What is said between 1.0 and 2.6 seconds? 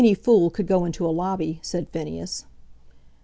a lobby," said Phineas.